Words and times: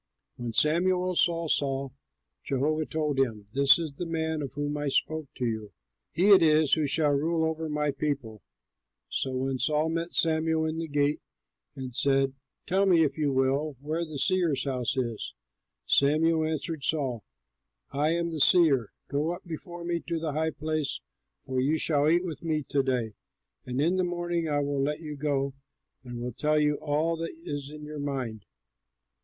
When 0.37 0.51
Samuel 0.51 1.13
saw 1.13 1.47
Saul, 1.47 1.93
Jehovah 2.43 2.87
told 2.87 3.19
him, 3.19 3.45
"This 3.53 3.77
is 3.77 3.93
the 3.93 4.07
man 4.07 4.41
of 4.41 4.53
whom 4.55 4.75
I 4.75 4.87
spoke 4.87 5.27
to 5.35 5.45
you! 5.45 5.73
He 6.11 6.31
it 6.31 6.41
is 6.41 6.73
who 6.73 6.87
shall 6.87 7.11
rule 7.11 7.45
over 7.45 7.69
my 7.69 7.91
people." 7.91 8.41
So 9.09 9.35
when 9.37 9.59
Saul 9.59 9.89
met 9.89 10.13
Samuel 10.15 10.65
in 10.65 10.79
the 10.79 10.87
gate, 10.87 11.19
and 11.75 11.93
said, 11.95 12.33
"Tell 12.65 12.87
me, 12.87 13.03
if 13.03 13.19
you 13.19 13.31
will, 13.31 13.77
where 13.79 14.03
the 14.03 14.17
seer's 14.17 14.63
house 14.63 14.97
is," 14.97 15.35
Samuel 15.85 16.45
answered 16.45 16.83
Saul, 16.83 17.23
"I 17.91 18.09
am 18.15 18.31
the 18.31 18.39
seer; 18.39 18.93
go 19.07 19.35
up 19.35 19.43
before 19.45 19.83
me 19.85 19.99
to 20.07 20.19
the 20.19 20.33
high 20.33 20.49
place, 20.49 20.99
for 21.43 21.59
you 21.61 21.77
shall 21.77 22.09
eat 22.09 22.25
with 22.25 22.41
me 22.41 22.63
to 22.69 22.81
day; 22.81 23.13
and 23.67 23.79
in 23.79 23.97
the 23.97 24.03
morning 24.03 24.49
I 24.49 24.61
will 24.61 24.81
let 24.81 25.01
you 25.01 25.15
go 25.15 25.53
and 26.03 26.19
will 26.19 26.33
tell 26.33 26.57
you 26.59 26.79
all 26.83 27.17
that 27.17 27.31
is 27.45 27.69
in 27.69 27.83
your 27.83 27.99
mind. 27.99 28.47